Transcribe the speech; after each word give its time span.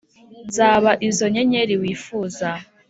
nzaba 0.47 0.91
izo 1.09 1.25
nyenyeri 1.33 1.73
wifuza 1.81 2.49